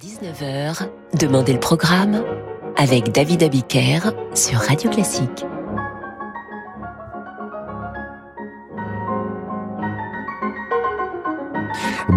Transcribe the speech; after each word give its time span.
19h, 0.00 0.88
Demandez 1.18 1.52
le 1.52 1.58
programme 1.58 2.22
avec 2.76 3.10
David 3.10 3.42
Abiker 3.42 4.12
sur 4.32 4.60
Radio 4.60 4.90
Classique. 4.90 5.44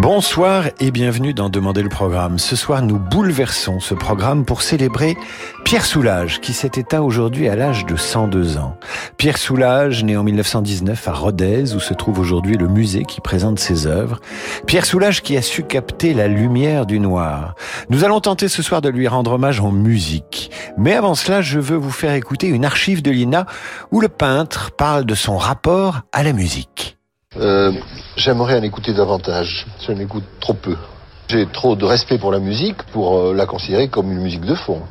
Bonsoir 0.02 0.64
et 0.80 0.90
bienvenue 0.90 1.32
dans 1.32 1.48
Demander 1.48 1.80
le 1.80 1.88
programme. 1.88 2.40
Ce 2.40 2.56
soir, 2.56 2.82
nous 2.82 2.98
bouleversons 2.98 3.78
ce 3.78 3.94
programme 3.94 4.44
pour 4.44 4.60
célébrer 4.62 5.16
Pierre 5.64 5.84
Soulages, 5.84 6.40
qui 6.40 6.54
s'est 6.54 6.72
éteint 6.74 7.02
aujourd'hui 7.02 7.48
à 7.48 7.54
l'âge 7.54 7.86
de 7.86 7.94
102 7.94 8.56
ans. 8.56 8.76
Pierre 9.16 9.38
Soulages, 9.38 10.02
né 10.02 10.16
en 10.16 10.24
1919 10.24 11.06
à 11.06 11.12
Rodez, 11.12 11.76
où 11.76 11.78
se 11.78 11.94
trouve 11.94 12.18
aujourd'hui 12.18 12.56
le 12.56 12.66
musée 12.66 13.04
qui 13.04 13.20
présente 13.20 13.60
ses 13.60 13.86
œuvres. 13.86 14.18
Pierre 14.66 14.86
Soulages 14.86 15.22
qui 15.22 15.36
a 15.36 15.42
su 15.42 15.62
capter 15.62 16.14
la 16.14 16.26
lumière 16.26 16.84
du 16.84 16.98
noir. 16.98 17.54
Nous 17.88 18.02
allons 18.02 18.18
tenter 18.20 18.48
ce 18.48 18.60
soir 18.60 18.80
de 18.80 18.88
lui 18.88 19.06
rendre 19.06 19.34
hommage 19.34 19.60
en 19.60 19.70
musique. 19.70 20.50
Mais 20.76 20.94
avant 20.94 21.14
cela, 21.14 21.42
je 21.42 21.60
veux 21.60 21.76
vous 21.76 21.92
faire 21.92 22.14
écouter 22.14 22.48
une 22.48 22.64
archive 22.64 23.02
de 23.02 23.12
l'INA 23.12 23.46
où 23.92 24.00
le 24.00 24.08
peintre 24.08 24.72
parle 24.72 25.04
de 25.04 25.14
son 25.14 25.36
rapport 25.36 26.00
à 26.10 26.24
la 26.24 26.32
musique. 26.32 26.98
Euh, 27.40 27.72
J'aimerais 28.16 28.58
en 28.58 28.62
écouter 28.62 28.92
davantage. 28.92 29.66
Je 29.80 29.92
écoute 29.92 30.24
trop 30.40 30.54
peu. 30.54 30.76
J'ai 31.28 31.46
trop 31.46 31.76
de 31.76 31.84
respect 31.84 32.18
pour 32.18 32.30
la 32.30 32.38
musique 32.38 32.82
pour 32.92 33.16
euh, 33.16 33.34
la 33.34 33.46
considérer 33.46 33.88
comme 33.88 34.12
une 34.12 34.20
musique 34.20 34.44
de 34.44 34.54
fond. 34.54 34.82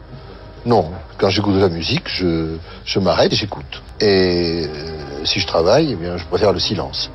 Non, 0.65 0.91
quand 1.17 1.29
j'écoute 1.29 1.55
de 1.55 1.59
la 1.59 1.69
musique, 1.69 2.07
je, 2.07 2.55
je 2.83 2.99
m'arrête 2.99 3.31
et 3.33 3.35
j'écoute. 3.35 3.83
Et 3.99 4.65
euh, 4.67 5.25
si 5.25 5.39
je 5.39 5.45
travaille, 5.45 5.91
eh 5.91 5.95
bien, 5.95 6.17
je 6.17 6.25
préfère 6.25 6.51
le 6.51 6.59
silence. 6.59 7.11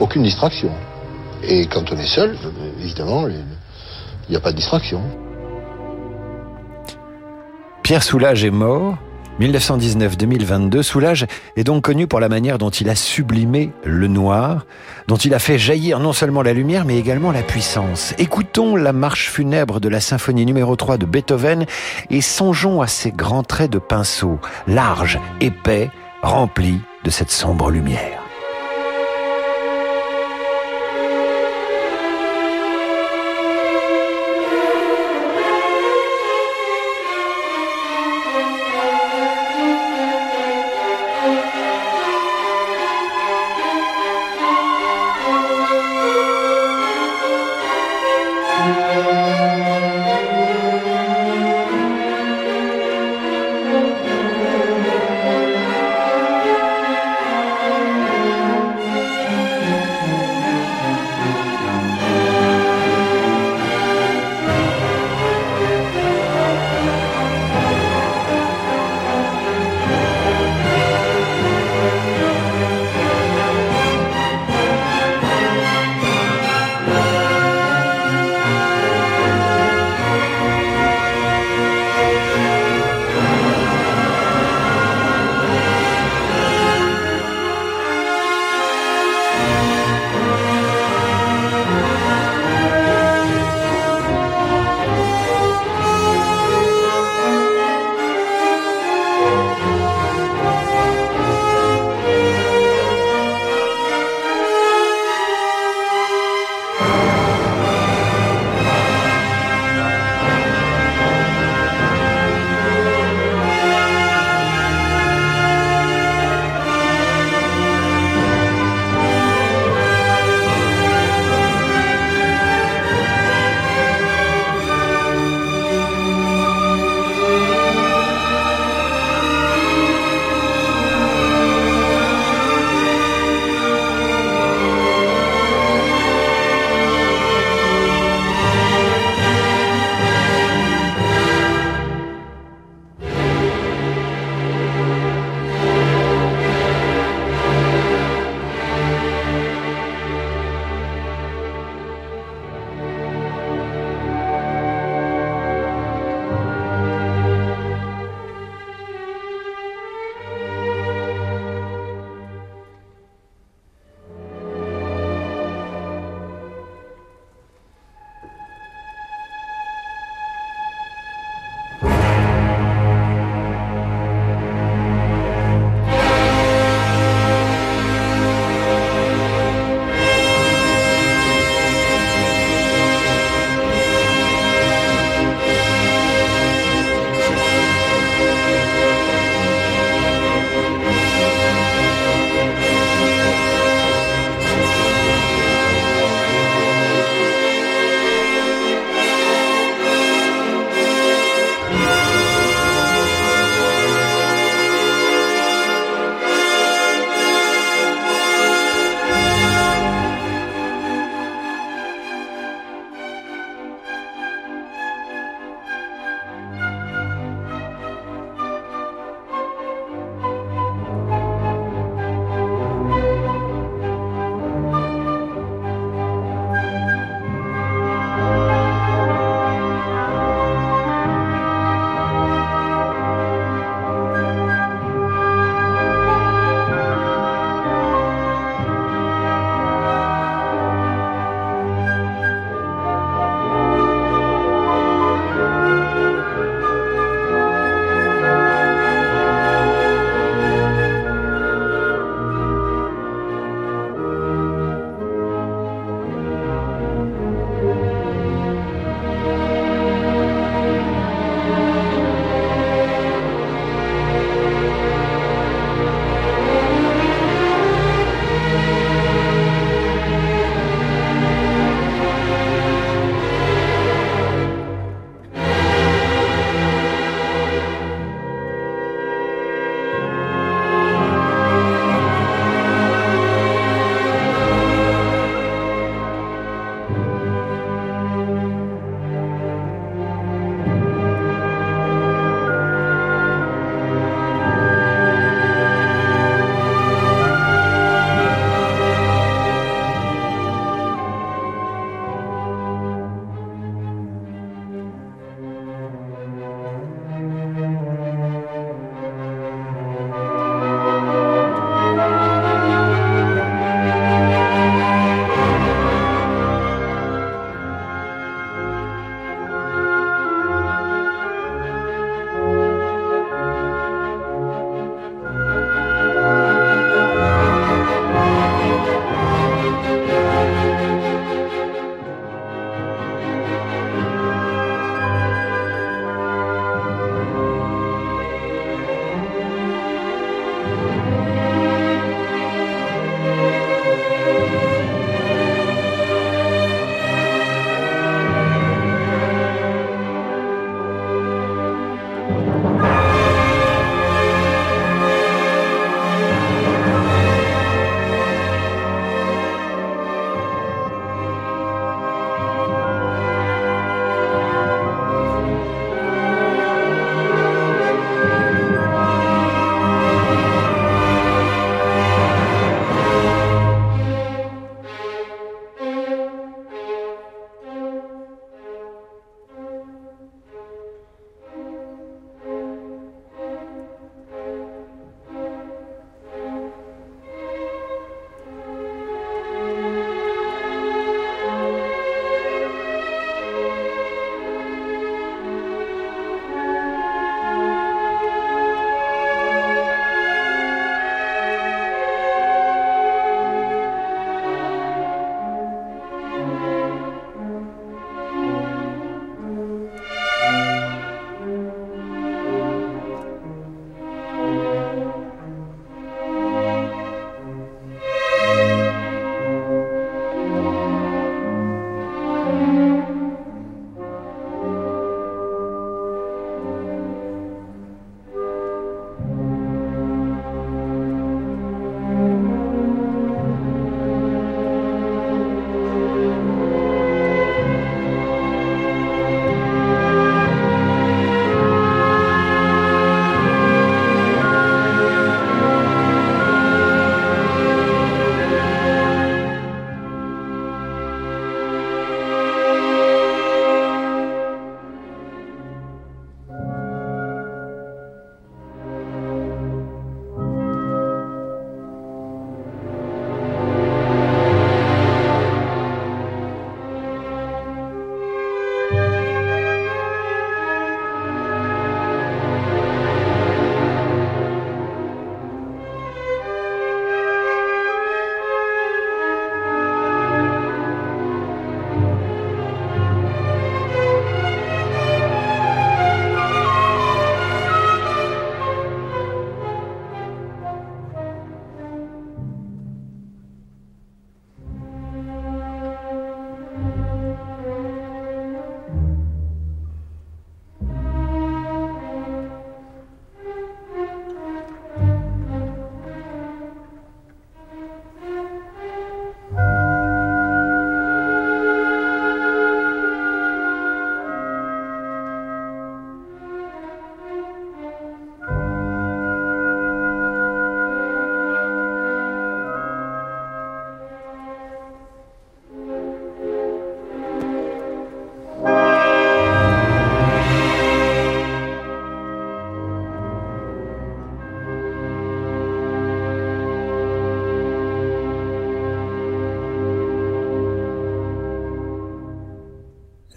Aucune 0.00 0.22
distraction. 0.22 0.70
Et 1.42 1.66
quand 1.66 1.90
on 1.92 1.96
est 1.96 2.06
seul, 2.06 2.36
évidemment, 2.80 3.28
il 3.28 3.44
n'y 4.30 4.36
a 4.36 4.40
pas 4.40 4.52
de 4.52 4.56
distraction. 4.56 5.00
Pierre 7.82 8.02
Soulages 8.02 8.44
est 8.44 8.50
mort 8.50 8.96
1919-2022, 9.40 10.82
Soulage 10.82 11.26
est 11.56 11.64
donc 11.64 11.84
connu 11.84 12.06
pour 12.06 12.20
la 12.20 12.28
manière 12.28 12.58
dont 12.58 12.70
il 12.70 12.88
a 12.88 12.94
sublimé 12.94 13.70
le 13.84 14.08
noir, 14.08 14.66
dont 15.08 15.16
il 15.16 15.34
a 15.34 15.38
fait 15.38 15.58
jaillir 15.58 16.00
non 16.00 16.12
seulement 16.12 16.42
la 16.42 16.52
lumière, 16.52 16.84
mais 16.84 16.98
également 16.98 17.32
la 17.32 17.42
puissance. 17.42 18.14
Écoutons 18.18 18.76
la 18.76 18.92
marche 18.92 19.30
funèbre 19.30 19.80
de 19.80 19.88
la 19.88 20.00
symphonie 20.00 20.46
numéro 20.46 20.74
3 20.74 20.96
de 20.98 21.06
Beethoven 21.06 21.66
et 22.10 22.20
songeons 22.20 22.80
à 22.80 22.86
ces 22.86 23.12
grands 23.12 23.42
traits 23.42 23.70
de 23.70 23.78
pinceau, 23.78 24.38
larges, 24.66 25.20
épais, 25.40 25.90
remplis 26.22 26.80
de 27.04 27.10
cette 27.10 27.30
sombre 27.30 27.70
lumière. 27.70 28.25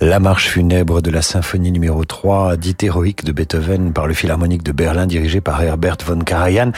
La 0.10 0.20
marche 0.20 0.50
funèbre 0.50 1.04
de 1.04 1.12
la 1.12 1.22
symphonie 1.22 1.72
numéro 1.72 2.04
3, 2.04 2.58
dite 2.58 2.82
héroïque 2.82 3.24
de 3.24 3.32
Beethoven 3.32 3.94
par 3.94 4.08
le 4.08 4.16
Philharmonique 4.16 4.64
de 4.64 4.72
Berlin 4.72 5.06
dirigé 5.06 5.40
par 5.40 5.62
Herbert 5.62 5.98
von 6.04 6.18
Karajan. 6.22 6.72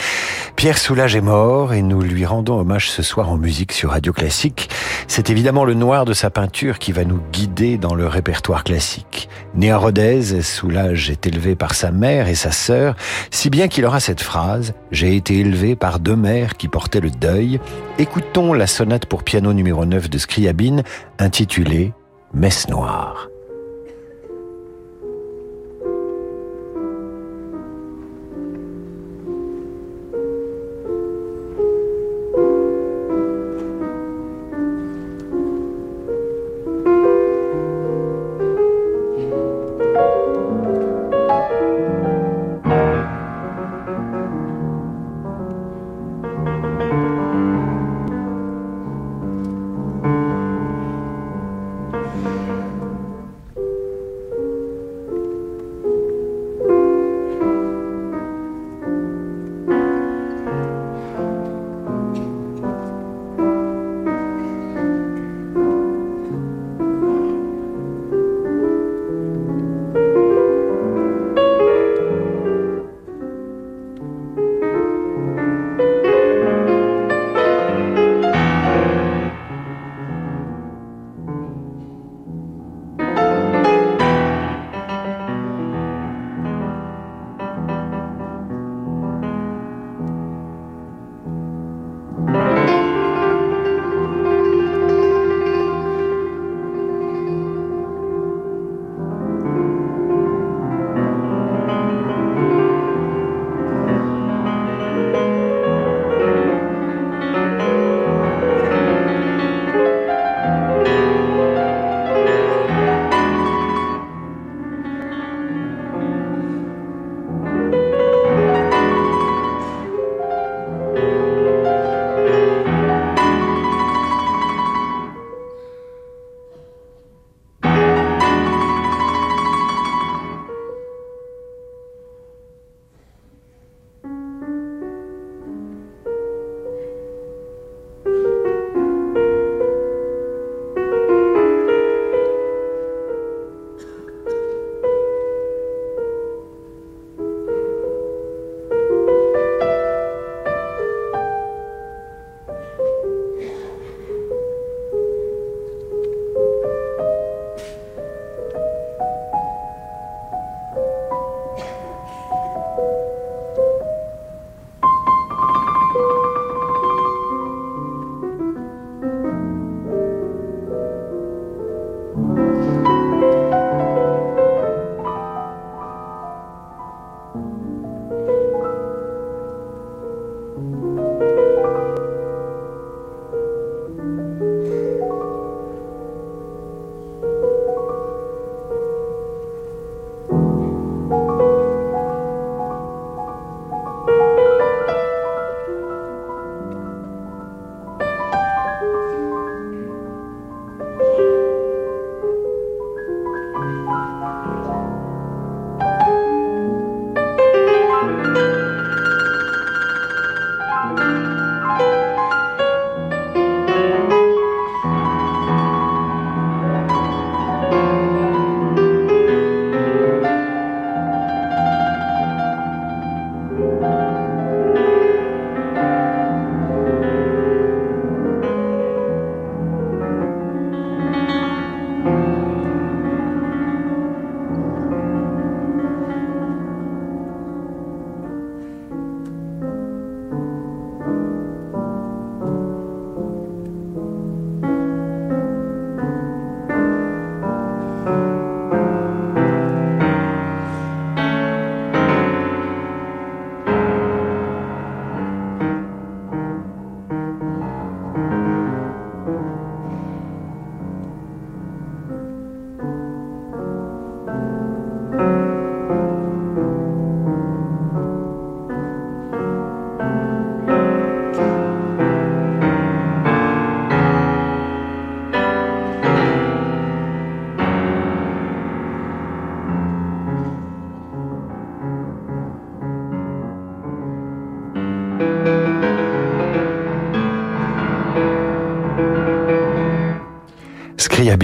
Pierre 0.54 0.76
Soulages 0.76 1.16
est 1.16 1.22
mort 1.22 1.72
et 1.72 1.80
nous 1.80 2.02
lui 2.02 2.26
rendons 2.26 2.60
hommage 2.60 2.90
ce 2.90 3.02
soir 3.02 3.30
en 3.30 3.38
musique 3.38 3.72
sur 3.72 3.92
Radio 3.92 4.12
Classique. 4.12 4.68
C'est 5.08 5.30
évidemment 5.30 5.64
le 5.64 5.72
noir 5.72 6.04
de 6.04 6.12
sa 6.12 6.28
peinture 6.28 6.78
qui 6.78 6.92
va 6.92 7.06
nous 7.06 7.22
guider 7.32 7.78
dans 7.78 7.94
le 7.94 8.06
répertoire 8.06 8.64
classique. 8.64 9.30
Né 9.54 9.70
à 9.70 9.78
Rodez, 9.78 10.42
Soulages 10.42 11.08
est 11.08 11.26
élevé 11.26 11.54
par 11.54 11.72
sa 11.72 11.90
mère 11.90 12.28
et 12.28 12.34
sa 12.34 12.52
sœur, 12.52 12.96
si 13.30 13.48
bien 13.48 13.68
qu'il 13.68 13.86
aura 13.86 14.00
cette 14.00 14.20
phrase 14.20 14.74
«J'ai 14.92 15.16
été 15.16 15.38
élevé 15.38 15.74
par 15.74 16.00
deux 16.00 16.16
mères 16.16 16.58
qui 16.58 16.68
portaient 16.68 17.00
le 17.00 17.10
deuil». 17.10 17.60
Écoutons 17.98 18.52
la 18.52 18.66
sonate 18.66 19.06
pour 19.06 19.22
piano 19.22 19.54
numéro 19.54 19.86
9 19.86 20.10
de 20.10 20.18
Scriabine, 20.18 20.82
intitulée 21.18 21.94
Messe 22.34 22.66
noire. 22.70 23.31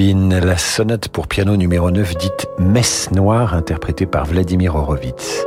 La 0.01 0.57
sonate 0.57 1.09
pour 1.09 1.27
piano 1.27 1.57
numéro 1.57 1.91
9 1.91 2.17
dite 2.19 2.47
Messe 2.61 3.11
noire 3.11 3.55
interprétée 3.55 4.07
par 4.07 4.27
Vladimir 4.27 4.77
Horowitz. 4.77 5.45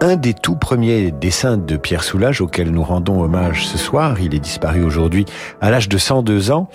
Un 0.00 0.14
des 0.14 0.34
tout 0.34 0.54
premiers 0.54 1.10
dessins 1.10 1.56
de 1.56 1.76
Pierre 1.76 2.04
Soulages 2.04 2.40
auquel 2.40 2.70
nous 2.70 2.84
rendons 2.84 3.20
hommage 3.20 3.66
ce 3.66 3.78
soir, 3.78 4.20
il 4.20 4.36
est 4.36 4.38
disparu 4.38 4.84
aujourd'hui 4.84 5.24
à 5.60 5.72
l'âge 5.72 5.88
de 5.88 5.98
102 5.98 6.52
ans. 6.52 6.68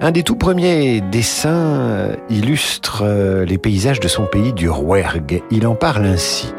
Un 0.00 0.10
des 0.10 0.24
tout 0.24 0.34
premiers 0.34 1.00
dessins 1.00 2.08
illustre 2.28 3.04
euh, 3.04 3.44
les 3.44 3.56
paysages 3.56 4.00
de 4.00 4.08
son 4.08 4.26
pays 4.26 4.52
du 4.52 4.68
Rouergue. 4.68 5.44
Il 5.52 5.64
en 5.64 5.76
parle 5.76 6.06
ainsi. 6.06 6.52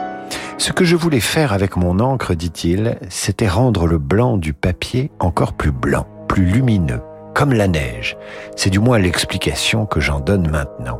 Ce 0.57 0.71
que 0.71 0.85
je 0.85 0.95
voulais 0.95 1.19
faire 1.19 1.51
avec 1.51 1.75
mon 1.75 1.99
encre, 1.99 2.35
dit-il, 2.35 2.97
c'était 3.09 3.49
rendre 3.49 3.85
le 3.85 3.97
blanc 3.97 4.37
du 4.37 4.53
papier 4.53 5.11
encore 5.19 5.51
plus 5.51 5.73
blanc, 5.73 6.07
plus 6.29 6.45
lumineux 6.45 7.01
comme 7.37 7.53
la 7.53 7.67
neige. 7.67 8.17
C'est 8.55 8.71
du 8.71 8.79
moins 8.79 8.97
l'explication 8.97 9.85
que 9.85 9.99
j'en 9.99 10.19
donne 10.19 10.49
maintenant. 10.49 10.99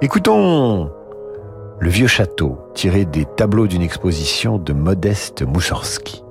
Écoutons 0.00 0.92
le 1.80 1.90
vieux 1.90 2.06
château 2.06 2.58
tiré 2.74 3.04
des 3.04 3.24
tableaux 3.24 3.66
d'une 3.66 3.82
exposition 3.82 4.58
de 4.58 4.72
Modeste 4.72 5.42
Moussorski. 5.42 6.22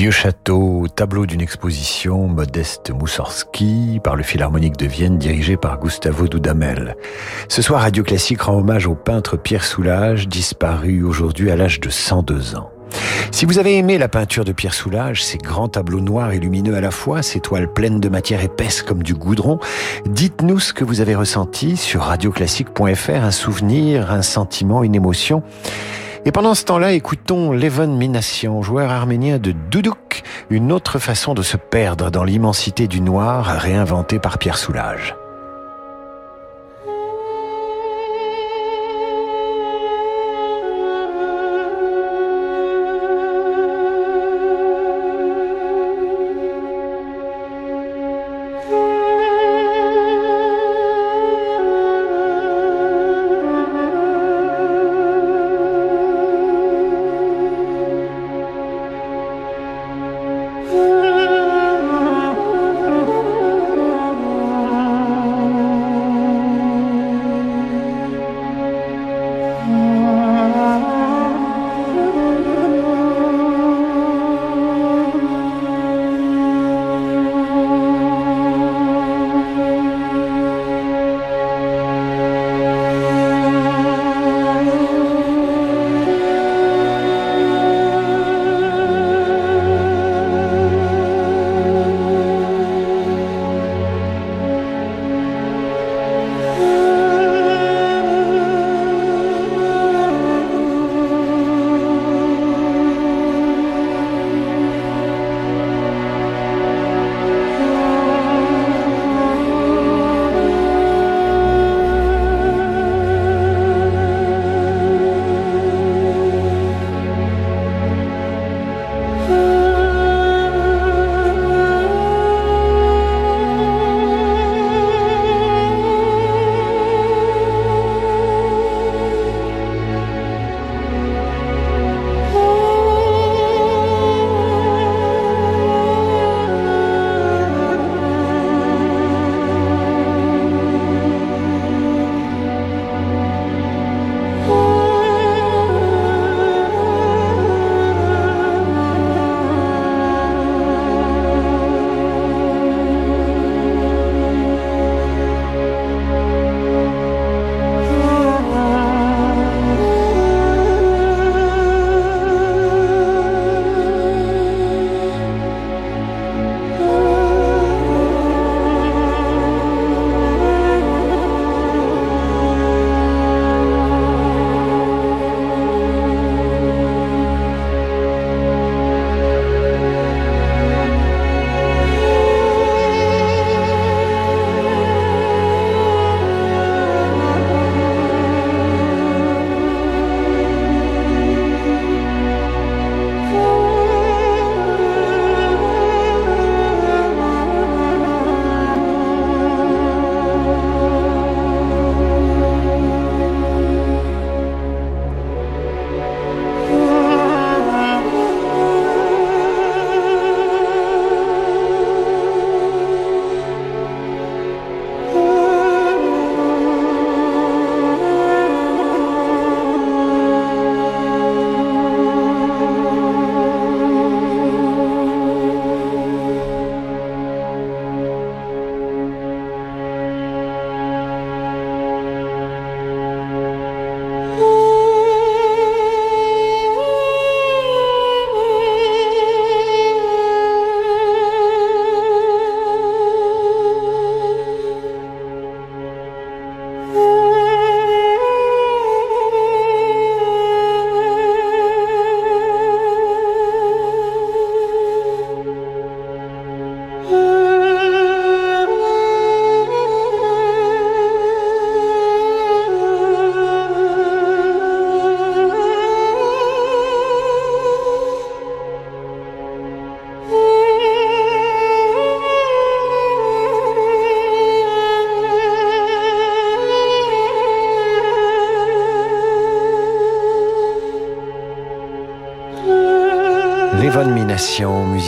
Vieux 0.00 0.10
château, 0.10 0.86
tableau 0.96 1.26
d'une 1.26 1.42
exposition 1.42 2.26
Modeste 2.26 2.90
Moussorski 2.90 4.00
par 4.02 4.16
le 4.16 4.22
Philharmonique 4.22 4.78
de 4.78 4.86
Vienne 4.86 5.18
dirigé 5.18 5.58
par 5.58 5.78
Gustavo 5.78 6.26
Dudamel. 6.26 6.96
Ce 7.48 7.60
soir, 7.60 7.82
Radio 7.82 8.02
Classique 8.02 8.40
rend 8.40 8.56
hommage 8.56 8.86
au 8.86 8.94
peintre 8.94 9.36
Pierre 9.36 9.62
Soulages, 9.62 10.26
disparu 10.26 11.02
aujourd'hui 11.02 11.50
à 11.50 11.56
l'âge 11.56 11.80
de 11.80 11.90
102 11.90 12.56
ans. 12.56 12.70
Si 13.30 13.44
vous 13.44 13.58
avez 13.58 13.76
aimé 13.76 13.98
la 13.98 14.08
peinture 14.08 14.46
de 14.46 14.52
Pierre 14.52 14.72
Soulages, 14.72 15.22
ces 15.22 15.36
grands 15.36 15.68
tableaux 15.68 16.00
noirs 16.00 16.32
et 16.32 16.38
lumineux 16.38 16.76
à 16.76 16.80
la 16.80 16.90
fois, 16.90 17.20
ces 17.20 17.40
toiles 17.40 17.70
pleines 17.70 18.00
de 18.00 18.08
matière 18.08 18.42
épaisse 18.42 18.80
comme 18.80 19.02
du 19.02 19.12
goudron, 19.12 19.58
dites-nous 20.06 20.60
ce 20.60 20.72
que 20.72 20.82
vous 20.82 21.02
avez 21.02 21.14
ressenti 21.14 21.76
sur 21.76 22.04
radioclassique.fr, 22.04 23.10
un 23.10 23.30
souvenir, 23.30 24.10
un 24.10 24.22
sentiment, 24.22 24.82
une 24.82 24.94
émotion. 24.94 25.42
Et 26.26 26.32
pendant 26.32 26.54
ce 26.54 26.64
temps-là, 26.66 26.92
écoutons 26.92 27.52
Levon 27.52 27.96
Minassian, 27.96 28.60
joueur 28.60 28.90
arménien 28.90 29.38
de 29.38 29.52
Doudouk, 29.52 30.22
une 30.50 30.70
autre 30.70 30.98
façon 30.98 31.32
de 31.32 31.40
se 31.40 31.56
perdre 31.56 32.10
dans 32.10 32.24
l'immensité 32.24 32.88
du 32.88 33.00
noir 33.00 33.46
réinventée 33.46 34.18
par 34.18 34.36
Pierre 34.36 34.58
Soulages. 34.58 35.16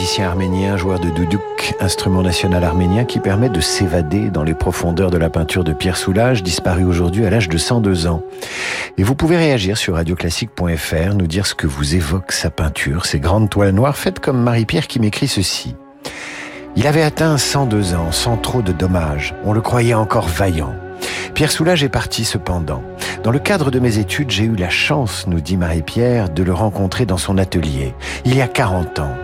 Musicien 0.03 0.27
arménien, 0.27 0.75
joueur 0.75 0.99
de 0.99 1.09
doudouk, 1.09 1.75
instrument 1.79 2.23
national 2.23 2.65
arménien 2.65 3.05
qui 3.05 3.19
permet 3.19 3.47
de 3.47 3.61
s'évader 3.61 4.29
dans 4.29 4.43
les 4.43 4.53
profondeurs 4.53 5.09
de 5.09 5.17
la 5.17 5.29
peinture 5.29 5.63
de 5.63 5.71
Pierre 5.71 5.95
Soulages, 5.95 6.43
disparu 6.43 6.83
aujourd'hui 6.83 7.25
à 7.25 7.29
l'âge 7.29 7.47
de 7.47 7.57
102 7.57 8.07
ans. 8.07 8.21
Et 8.97 9.03
vous 9.03 9.15
pouvez 9.15 9.37
réagir 9.37 9.77
sur 9.77 9.93
radioclassique.fr, 9.93 11.13
nous 11.15 11.25
dire 11.25 11.47
ce 11.47 11.55
que 11.55 11.67
vous 11.67 11.95
évoque 11.95 12.33
sa 12.33 12.49
peinture, 12.49 13.05
ces 13.05 13.21
grandes 13.21 13.49
toiles 13.49 13.73
noires 13.73 13.95
faites 13.95 14.19
comme 14.19 14.43
Marie-Pierre 14.43 14.87
qui 14.87 14.99
m'écrit 14.99 15.29
ceci. 15.29 15.73
Il 16.75 16.85
avait 16.85 17.03
atteint 17.03 17.37
102 17.37 17.93
ans, 17.93 18.11
sans 18.11 18.35
trop 18.35 18.61
de 18.61 18.73
dommages. 18.73 19.33
On 19.45 19.53
le 19.53 19.61
croyait 19.61 19.93
encore 19.93 20.27
vaillant. 20.27 20.75
Pierre 21.33 21.51
Soulages 21.51 21.85
est 21.85 21.87
parti 21.87 22.25
cependant. 22.25 22.83
Dans 23.23 23.31
le 23.31 23.39
cadre 23.39 23.71
de 23.71 23.79
mes 23.79 23.99
études, 23.99 24.31
j'ai 24.31 24.43
eu 24.43 24.57
la 24.57 24.69
chance, 24.69 25.27
nous 25.27 25.39
dit 25.39 25.55
Marie-Pierre, 25.55 26.27
de 26.27 26.43
le 26.43 26.53
rencontrer 26.53 27.05
dans 27.05 27.15
son 27.15 27.37
atelier, 27.37 27.95
il 28.25 28.35
y 28.35 28.41
a 28.41 28.49
40 28.49 28.99
ans. 28.99 29.15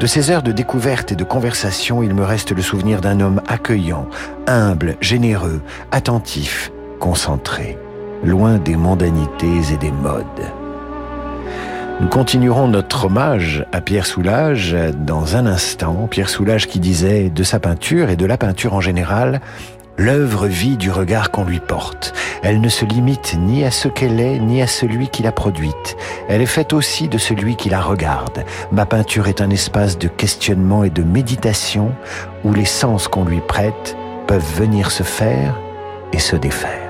De 0.00 0.06
ces 0.06 0.30
heures 0.30 0.42
de 0.42 0.52
découverte 0.52 1.12
et 1.12 1.16
de 1.16 1.24
conversation, 1.24 2.02
il 2.02 2.14
me 2.14 2.24
reste 2.24 2.52
le 2.52 2.62
souvenir 2.62 3.00
d'un 3.00 3.20
homme 3.20 3.42
accueillant, 3.48 4.08
humble, 4.46 4.96
généreux, 5.00 5.60
attentif, 5.90 6.70
concentré, 7.00 7.76
loin 8.22 8.58
des 8.58 8.76
mondanités 8.76 9.60
et 9.72 9.76
des 9.76 9.90
modes. 9.90 10.24
Nous 12.00 12.08
continuerons 12.08 12.68
notre 12.68 13.06
hommage 13.06 13.66
à 13.72 13.80
Pierre 13.80 14.06
Soulages 14.06 14.76
dans 14.94 15.34
un 15.34 15.46
instant. 15.46 16.06
Pierre 16.08 16.28
Soulages 16.28 16.68
qui 16.68 16.78
disait 16.78 17.28
de 17.28 17.42
sa 17.42 17.58
peinture 17.58 18.10
et 18.10 18.16
de 18.16 18.24
la 18.24 18.38
peinture 18.38 18.74
en 18.74 18.80
général, 18.80 19.40
L'œuvre 20.00 20.46
vit 20.46 20.76
du 20.76 20.92
regard 20.92 21.32
qu'on 21.32 21.44
lui 21.44 21.58
porte. 21.58 22.14
Elle 22.42 22.60
ne 22.60 22.68
se 22.68 22.84
limite 22.84 23.36
ni 23.38 23.64
à 23.64 23.70
ce 23.70 23.88
qu'elle 23.88 24.20
est, 24.20 24.38
ni 24.38 24.62
à 24.62 24.66
celui 24.66 25.08
qui 25.08 25.22
l'a 25.22 25.32
produite. 25.32 25.96
Elle 26.28 26.42
est 26.42 26.46
faite 26.46 26.72
aussi 26.72 27.08
de 27.08 27.18
celui 27.18 27.56
qui 27.56 27.68
la 27.68 27.80
regarde. 27.80 28.44
Ma 28.72 28.86
peinture 28.86 29.28
est 29.28 29.40
un 29.40 29.50
espace 29.50 29.98
de 29.98 30.08
questionnement 30.08 30.84
et 30.84 30.90
de 30.90 31.02
méditation 31.02 31.94
où 32.44 32.52
les 32.52 32.64
sens 32.64 33.08
qu'on 33.08 33.24
lui 33.24 33.40
prête 33.40 33.96
peuvent 34.26 34.54
venir 34.56 34.90
se 34.90 35.02
faire 35.02 35.58
et 36.12 36.18
se 36.18 36.36
défaire. 36.36 36.87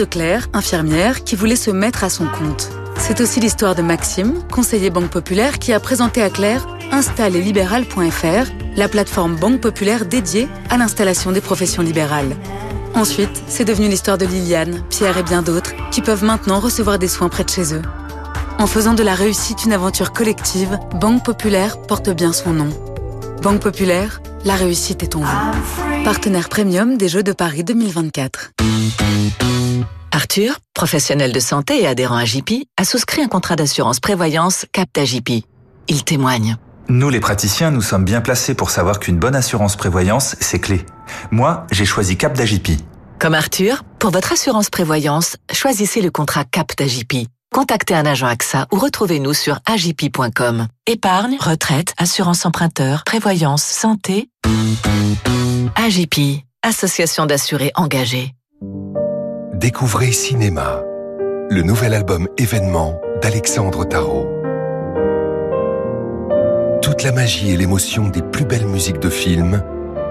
De 0.00 0.06
Claire, 0.06 0.48
infirmière, 0.54 1.24
qui 1.24 1.36
voulait 1.36 1.56
se 1.56 1.70
mettre 1.70 2.04
à 2.04 2.08
son 2.08 2.24
compte. 2.26 2.70
C'est 2.96 3.20
aussi 3.20 3.38
l'histoire 3.38 3.74
de 3.74 3.82
Maxime, 3.82 4.32
conseiller 4.50 4.88
Banque 4.88 5.10
Populaire, 5.10 5.58
qui 5.58 5.74
a 5.74 5.80
présenté 5.80 6.22
à 6.22 6.30
Claire 6.30 6.66
installeslibéral.fr, 6.90 8.50
la 8.76 8.88
plateforme 8.88 9.36
Banque 9.36 9.60
Populaire 9.60 10.06
dédiée 10.06 10.48
à 10.70 10.78
l'installation 10.78 11.32
des 11.32 11.42
professions 11.42 11.82
libérales. 11.82 12.34
Ensuite, 12.94 13.42
c'est 13.46 13.66
devenu 13.66 13.88
l'histoire 13.88 14.16
de 14.16 14.24
Liliane, 14.24 14.82
Pierre 14.88 15.18
et 15.18 15.22
bien 15.22 15.42
d'autres, 15.42 15.74
qui 15.90 16.00
peuvent 16.00 16.24
maintenant 16.24 16.60
recevoir 16.60 16.98
des 16.98 17.08
soins 17.08 17.28
près 17.28 17.44
de 17.44 17.50
chez 17.50 17.74
eux. 17.74 17.82
En 18.58 18.66
faisant 18.66 18.94
de 18.94 19.02
la 19.02 19.14
réussite 19.14 19.66
une 19.66 19.74
aventure 19.74 20.12
collective, 20.12 20.78
Banque 20.94 21.26
Populaire 21.26 21.82
porte 21.82 22.08
bien 22.08 22.32
son 22.32 22.52
nom. 22.54 22.70
Banque 23.42 23.60
Populaire, 23.60 24.22
la 24.46 24.54
réussite 24.54 25.02
est 25.02 25.14
en 25.14 25.20
vous. 25.20 25.89
Partenaire 26.04 26.48
premium 26.48 26.96
des 26.96 27.08
Jeux 27.08 27.22
de 27.22 27.32
Paris 27.32 27.62
2024. 27.62 28.52
Arthur, 30.12 30.58
professionnel 30.72 31.32
de 31.32 31.40
santé 31.40 31.82
et 31.82 31.86
adhérent 31.86 32.16
à 32.16 32.24
JP, 32.24 32.64
a 32.78 32.84
souscrit 32.84 33.20
un 33.20 33.28
contrat 33.28 33.54
d'assurance 33.54 34.00
prévoyance 34.00 34.64
Capta 34.72 35.04
JP. 35.04 35.44
Il 35.88 36.04
témoigne. 36.04 36.56
Nous, 36.88 37.10
les 37.10 37.20
praticiens, 37.20 37.70
nous 37.70 37.82
sommes 37.82 38.04
bien 38.04 38.22
placés 38.22 38.54
pour 38.54 38.70
savoir 38.70 38.98
qu'une 38.98 39.18
bonne 39.18 39.36
assurance 39.36 39.76
prévoyance, 39.76 40.36
c'est 40.40 40.58
clé. 40.58 40.86
Moi, 41.30 41.66
j'ai 41.70 41.84
choisi 41.84 42.16
Cap 42.16 42.34
d'AJP. 42.34 42.80
Comme 43.18 43.34
Arthur, 43.34 43.84
pour 43.98 44.10
votre 44.10 44.32
assurance 44.32 44.70
prévoyance, 44.70 45.36
choisissez 45.52 46.00
le 46.00 46.10
contrat 46.10 46.44
Cap 46.44 46.72
d'AJP. 46.78 47.28
Contactez 47.52 47.94
un 47.94 48.06
agent 48.06 48.28
AXA 48.28 48.68
ou 48.72 48.78
retrouvez-nous 48.78 49.34
sur 49.34 49.58
agip.com. 49.66 50.68
Épargne, 50.86 51.36
retraite, 51.40 51.94
assurance 51.98 52.46
emprunteur, 52.46 53.02
prévoyance, 53.04 53.64
santé. 53.64 54.28
AJP, 55.74 56.44
association 56.62 57.26
d'assurés 57.26 57.72
engagés. 57.74 58.34
Découvrez 59.54 60.12
Cinéma, 60.12 60.82
le 61.50 61.62
nouvel 61.62 61.94
album 61.94 62.28
événement 62.38 63.00
d'Alexandre 63.20 63.84
Tarot. 63.84 64.28
Toute 66.82 67.02
la 67.02 67.10
magie 67.10 67.50
et 67.50 67.56
l'émotion 67.56 68.08
des 68.08 68.22
plus 68.22 68.44
belles 68.44 68.66
musiques 68.66 69.00
de 69.00 69.10
film 69.10 69.62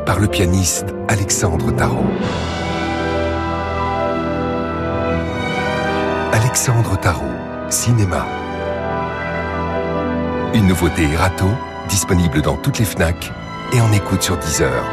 par 0.06 0.20
le 0.20 0.28
pianiste 0.28 0.88
Alexandre 1.08 1.72
Tarot. 1.72 2.06
Alexandre 6.60 7.00
Tarot, 7.00 7.70
Cinéma. 7.70 8.28
Une 10.54 10.68
nouveauté 10.68 11.08
Rato, 11.16 11.46
disponible 11.88 12.42
dans 12.42 12.58
toutes 12.58 12.80
les 12.80 12.86
FNAC 12.86 13.32
et 13.72 13.80
en 13.80 13.90
écoute 13.94 14.22
sur 14.22 14.38
Deezer. 14.38 14.84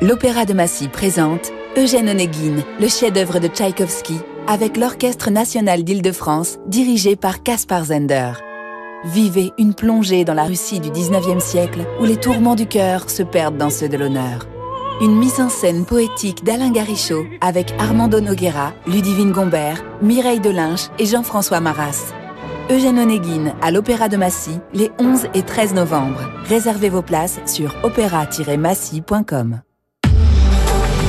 L'Opéra 0.00 0.46
de 0.46 0.54
Massy 0.54 0.88
présente 0.88 1.52
Eugène 1.76 2.08
Onegin, 2.08 2.62
le 2.80 2.88
chef-d'œuvre 2.88 3.38
de 3.38 3.48
Tchaïkovski, 3.48 4.20
avec 4.46 4.78
l'Orchestre 4.78 5.30
national 5.30 5.84
d'Île-de-France, 5.84 6.58
dirigé 6.68 7.16
par 7.16 7.42
Kaspar 7.42 7.84
Zender. 7.84 8.32
Vivez 9.04 9.52
une 9.58 9.74
plongée 9.74 10.24
dans 10.24 10.32
la 10.32 10.44
Russie 10.44 10.80
du 10.80 10.88
19e 10.88 11.40
siècle, 11.40 11.84
où 12.00 12.06
les 12.06 12.16
tourments 12.16 12.54
du 12.54 12.66
cœur 12.66 13.10
se 13.10 13.22
perdent 13.22 13.58
dans 13.58 13.68
ceux 13.68 13.90
de 13.90 13.98
l'honneur. 13.98 14.46
Une 15.00 15.16
mise 15.16 15.40
en 15.40 15.48
scène 15.48 15.84
poétique 15.84 16.44
d'Alain 16.44 16.70
Garichaud, 16.70 17.24
avec 17.40 17.74
Armando 17.78 18.20
Noguera, 18.20 18.72
Ludivine 18.86 19.32
Gombert, 19.32 19.82
Mireille 20.00 20.40
Delinche 20.40 20.88
et 20.98 21.06
Jean-François 21.06 21.60
Maras. 21.60 22.12
Eugène 22.70 22.98
Onegin 22.98 23.54
à 23.60 23.70
l'Opéra 23.70 24.08
de 24.08 24.16
Massy, 24.16 24.60
les 24.72 24.90
11 24.98 25.26
et 25.34 25.42
13 25.42 25.74
novembre. 25.74 26.20
Réservez 26.44 26.88
vos 26.88 27.02
places 27.02 27.40
sur 27.46 27.74
opéra-massy.com. 27.82 29.62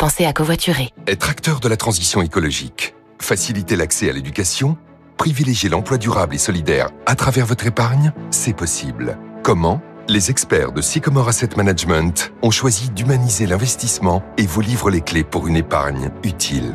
Pensez 0.00 0.26
à 0.26 0.32
covoiturer. 0.32 0.90
Être 1.08 1.28
acteur 1.28 1.58
de 1.58 1.66
la 1.66 1.76
transition 1.76 2.22
écologique, 2.22 2.94
faciliter 3.20 3.74
l'accès 3.74 4.08
à 4.08 4.12
l'éducation, 4.12 4.78
privilégier 5.16 5.68
l'emploi 5.68 5.98
durable 5.98 6.36
et 6.36 6.38
solidaire 6.38 6.90
à 7.04 7.16
travers 7.16 7.46
votre 7.46 7.66
épargne, 7.66 8.12
c'est 8.30 8.52
possible. 8.54 9.18
Comment? 9.42 9.82
Les 10.08 10.30
experts 10.30 10.70
de 10.70 10.82
Sycomore 10.82 11.26
Asset 11.26 11.50
Management 11.56 12.32
ont 12.42 12.52
choisi 12.52 12.90
d'humaniser 12.90 13.46
l'investissement 13.46 14.22
et 14.36 14.46
vous 14.46 14.60
livrent 14.60 14.90
les 14.90 15.00
clés 15.00 15.24
pour 15.24 15.48
une 15.48 15.56
épargne 15.56 16.12
utile. 16.22 16.74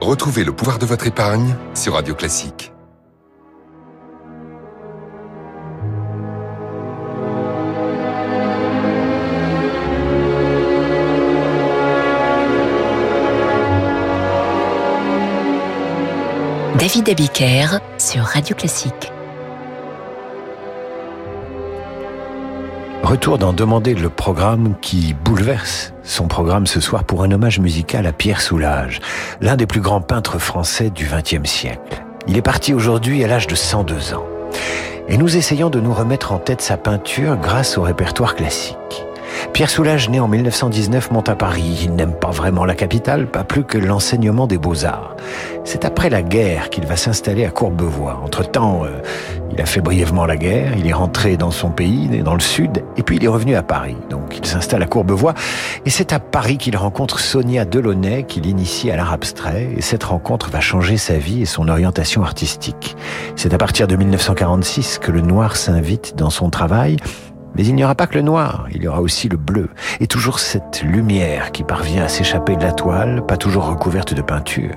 Retrouvez 0.00 0.42
le 0.42 0.52
pouvoir 0.52 0.80
de 0.80 0.86
votre 0.86 1.06
épargne 1.06 1.54
sur 1.74 1.94
Radio 1.94 2.16
Classique. 2.16 2.73
David 16.84 17.08
Abiker 17.08 17.80
sur 17.96 18.24
Radio 18.24 18.54
Classique. 18.54 19.10
Retour 23.02 23.38
d'en 23.38 23.54
demander 23.54 23.94
le 23.94 24.10
programme 24.10 24.74
qui 24.82 25.14
bouleverse 25.14 25.94
son 26.02 26.28
programme 26.28 26.66
ce 26.66 26.82
soir 26.82 27.04
pour 27.04 27.22
un 27.22 27.30
hommage 27.30 27.58
musical 27.58 28.04
à 28.04 28.12
Pierre 28.12 28.42
Soulages, 28.42 29.00
l'un 29.40 29.56
des 29.56 29.64
plus 29.64 29.80
grands 29.80 30.02
peintres 30.02 30.38
français 30.38 30.90
du 30.90 31.06
XXe 31.06 31.48
siècle. 31.48 32.04
Il 32.28 32.36
est 32.36 32.42
parti 32.42 32.74
aujourd'hui 32.74 33.24
à 33.24 33.28
l'âge 33.28 33.46
de 33.46 33.54
102 33.54 34.12
ans. 34.12 34.26
Et 35.08 35.16
nous 35.16 35.38
essayons 35.38 35.70
de 35.70 35.80
nous 35.80 35.94
remettre 35.94 36.32
en 36.32 36.38
tête 36.38 36.60
sa 36.60 36.76
peinture 36.76 37.38
grâce 37.38 37.78
au 37.78 37.82
répertoire 37.82 38.34
classique. 38.34 39.06
Pierre 39.52 39.70
Soulages, 39.70 40.08
né 40.08 40.20
en 40.20 40.28
1919, 40.28 41.10
monte 41.10 41.28
à 41.28 41.36
Paris. 41.36 41.82
Il 41.84 41.94
n'aime 41.94 42.14
pas 42.14 42.30
vraiment 42.30 42.64
la 42.64 42.74
capitale, 42.74 43.26
pas 43.26 43.44
plus 43.44 43.64
que 43.64 43.78
l'enseignement 43.78 44.46
des 44.46 44.58
beaux-arts. 44.58 45.16
C'est 45.64 45.84
après 45.84 46.10
la 46.10 46.22
guerre 46.22 46.70
qu'il 46.70 46.86
va 46.86 46.96
s'installer 46.96 47.44
à 47.44 47.50
Courbevoie. 47.50 48.20
Entre-temps, 48.24 48.84
euh, 48.84 49.00
il 49.52 49.60
a 49.60 49.66
fait 49.66 49.80
brièvement 49.80 50.26
la 50.26 50.36
guerre, 50.36 50.72
il 50.76 50.86
est 50.88 50.92
rentré 50.92 51.36
dans 51.36 51.50
son 51.50 51.70
pays, 51.70 52.08
dans 52.22 52.34
le 52.34 52.40
sud, 52.40 52.82
et 52.96 53.02
puis 53.02 53.16
il 53.16 53.24
est 53.24 53.28
revenu 53.28 53.54
à 53.54 53.62
Paris. 53.62 53.96
Donc 54.10 54.36
il 54.36 54.44
s'installe 54.44 54.82
à 54.82 54.86
Courbevoie, 54.86 55.34
et 55.86 55.90
c'est 55.90 56.12
à 56.12 56.18
Paris 56.18 56.58
qu'il 56.58 56.76
rencontre 56.76 57.20
Sonia 57.20 57.64
Delaunay, 57.64 58.24
qui 58.24 58.40
l'initie 58.40 58.90
à 58.90 58.96
l'art 58.96 59.12
abstrait, 59.12 59.70
et 59.76 59.80
cette 59.80 60.04
rencontre 60.04 60.50
va 60.50 60.60
changer 60.60 60.96
sa 60.96 61.14
vie 61.14 61.42
et 61.42 61.46
son 61.46 61.68
orientation 61.68 62.24
artistique. 62.24 62.96
C'est 63.36 63.54
à 63.54 63.58
partir 63.58 63.86
de 63.86 63.94
1946 63.94 64.98
que 64.98 65.12
le 65.12 65.20
noir 65.20 65.56
s'invite 65.56 66.16
dans 66.16 66.30
son 66.30 66.50
travail, 66.50 66.96
mais 67.54 67.64
il 67.64 67.74
n'y 67.74 67.84
aura 67.84 67.94
pas 67.94 68.06
que 68.06 68.14
le 68.14 68.22
noir, 68.22 68.66
il 68.72 68.82
y 68.82 68.88
aura 68.88 69.00
aussi 69.00 69.28
le 69.28 69.36
bleu, 69.36 69.70
et 70.00 70.06
toujours 70.06 70.38
cette 70.38 70.82
lumière 70.82 71.52
qui 71.52 71.64
parvient 71.64 72.04
à 72.04 72.08
s'échapper 72.08 72.56
de 72.56 72.62
la 72.62 72.72
toile, 72.72 73.24
pas 73.26 73.36
toujours 73.36 73.66
recouverte 73.66 74.14
de 74.14 74.22
peinture. 74.22 74.76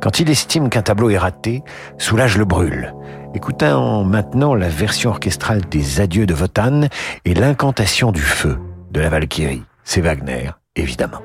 Quand 0.00 0.20
il 0.20 0.30
estime 0.30 0.70
qu'un 0.70 0.82
tableau 0.82 1.10
est 1.10 1.18
raté, 1.18 1.62
Soulage 1.98 2.38
le 2.38 2.44
brûle. 2.44 2.94
Écoutons 3.34 4.04
maintenant 4.04 4.54
la 4.54 4.68
version 4.68 5.10
orchestrale 5.10 5.62
des 5.70 6.00
Adieux 6.00 6.26
de 6.26 6.34
Wotan 6.34 6.88
et 7.24 7.34
l'incantation 7.34 8.10
du 8.10 8.22
feu 8.22 8.58
de 8.90 9.00
la 9.00 9.08
Valkyrie. 9.08 9.62
C'est 9.84 10.00
Wagner, 10.00 10.50
évidemment. 10.76 11.20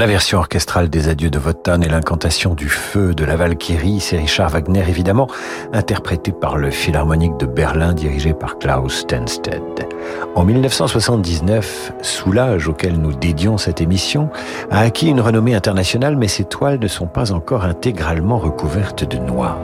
La 0.00 0.06
version 0.06 0.38
orchestrale 0.38 0.88
des 0.88 1.08
adieux 1.08 1.28
de 1.28 1.38
Wotan 1.38 1.82
et 1.82 1.88
l'incantation 1.90 2.54
du 2.54 2.70
feu 2.70 3.12
de 3.12 3.22
la 3.22 3.36
Valkyrie, 3.36 4.00
c'est 4.00 4.16
Richard 4.16 4.48
Wagner 4.48 4.82
évidemment, 4.88 5.26
interprété 5.74 6.32
par 6.32 6.56
le 6.56 6.70
Philharmonique 6.70 7.36
de 7.36 7.44
Berlin 7.44 7.92
dirigé 7.92 8.32
par 8.32 8.56
Klaus 8.56 9.00
Stenstedt. 9.00 9.86
En 10.34 10.44
1979, 10.46 11.92
Soulage, 12.00 12.66
auquel 12.66 12.98
nous 12.98 13.12
dédions 13.12 13.58
cette 13.58 13.82
émission, 13.82 14.30
a 14.70 14.80
acquis 14.80 15.08
une 15.08 15.20
renommée 15.20 15.54
internationale, 15.54 16.16
mais 16.16 16.28
ses 16.28 16.44
toiles 16.44 16.78
ne 16.80 16.88
sont 16.88 17.06
pas 17.06 17.32
encore 17.32 17.66
intégralement 17.66 18.38
recouvertes 18.38 19.04
de 19.04 19.18
noir. 19.18 19.58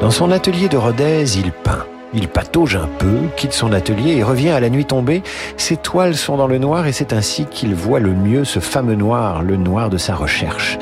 Dans 0.00 0.12
son 0.12 0.30
atelier 0.30 0.68
de 0.68 0.76
Rodez, 0.76 1.38
il 1.38 1.50
peint. 1.50 1.86
Il 2.14 2.28
patauge 2.28 2.76
un 2.76 2.88
peu, 2.98 3.28
quitte 3.36 3.52
son 3.52 3.72
atelier 3.72 4.16
et 4.16 4.22
revient 4.22 4.50
à 4.50 4.60
la 4.60 4.70
nuit 4.70 4.84
tombée. 4.84 5.22
Ses 5.56 5.76
toiles 5.76 6.14
sont 6.14 6.36
dans 6.36 6.46
le 6.46 6.58
noir 6.58 6.86
et 6.86 6.92
c'est 6.92 7.12
ainsi 7.12 7.46
qu'il 7.46 7.74
voit 7.74 8.00
le 8.00 8.12
mieux 8.12 8.44
ce 8.44 8.60
fameux 8.60 8.94
noir, 8.94 9.42
le 9.42 9.56
noir 9.56 9.90
de 9.90 9.98
sa 9.98 10.14
recherche. 10.14 10.78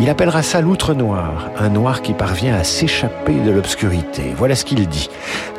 Il 0.00 0.10
appellera 0.10 0.42
ça 0.42 0.60
l'outre 0.60 0.92
noir, 0.92 1.50
un 1.56 1.68
noir 1.68 2.02
qui 2.02 2.14
parvient 2.14 2.56
à 2.56 2.64
s'échapper 2.64 3.34
de 3.34 3.52
l'obscurité. 3.52 4.34
Voilà 4.36 4.56
ce 4.56 4.64
qu'il 4.64 4.88
dit. 4.88 5.08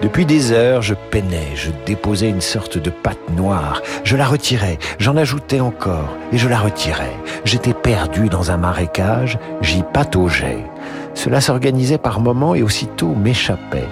Depuis 0.02 0.26
des 0.26 0.52
heures, 0.52 0.82
je 0.82 0.94
peinais, 0.94 1.54
je 1.56 1.72
déposais 1.86 2.30
une 2.30 2.42
sorte 2.42 2.78
de 2.78 2.90
pâte 2.90 3.30
noire. 3.38 3.82
Je 4.04 4.18
la 4.18 4.26
retirais, 4.26 4.78
j'en 5.00 5.16
ajoutais 5.16 5.62
encore, 5.62 6.10
et 6.34 6.38
je 6.38 6.50
la 6.50 6.60
retirais. 6.60 7.16
J'étais 7.46 7.74
perdu 7.74 8.28
dans 8.28 8.52
un 8.52 8.58
marécage, 8.58 9.40
j'y 9.62 9.84
pataugeais. 9.94 10.66
Cela 11.14 11.40
s'organisait 11.40 11.98
par 11.98 12.20
moments 12.20 12.56
et 12.56 12.62
aussitôt 12.62 13.16
m'échappait. 13.16 13.88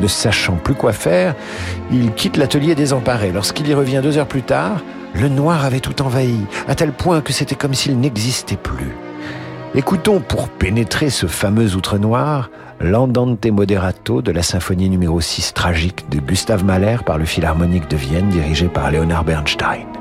Ne 0.00 0.06
sachant 0.06 0.56
plus 0.56 0.74
quoi 0.74 0.92
faire, 0.92 1.34
il 1.90 2.12
quitte 2.12 2.36
l'atelier 2.36 2.74
désemparé. 2.74 3.32
Lorsqu'il 3.32 3.68
y 3.68 3.74
revient 3.74 4.00
deux 4.02 4.18
heures 4.18 4.26
plus 4.26 4.42
tard, 4.42 4.82
le 5.14 5.28
noir 5.28 5.64
avait 5.64 5.80
tout 5.80 6.00
envahi, 6.02 6.40
à 6.68 6.74
tel 6.74 6.92
point 6.92 7.20
que 7.20 7.32
c'était 7.32 7.54
comme 7.54 7.74
s'il 7.74 7.98
n'existait 8.00 8.56
plus. 8.56 8.96
Écoutons 9.74 10.20
pour 10.20 10.48
pénétrer 10.48 11.10
ce 11.10 11.26
fameux 11.26 11.76
outre 11.76 11.98
noir 11.98 12.50
l'Andante 12.80 13.46
Moderato 13.46 14.22
de 14.22 14.32
la 14.32 14.42
symphonie 14.42 14.90
numéro 14.90 15.20
6 15.20 15.54
tragique 15.54 16.08
de 16.10 16.18
Gustave 16.18 16.64
Mahler 16.64 16.96
par 17.06 17.16
le 17.16 17.24
Philharmonique 17.24 17.88
de 17.88 17.96
Vienne 17.96 18.28
dirigé 18.28 18.66
par 18.66 18.90
Leonard 18.90 19.24
Bernstein. 19.24 19.91